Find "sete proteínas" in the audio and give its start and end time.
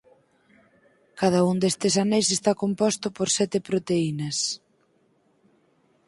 3.37-4.37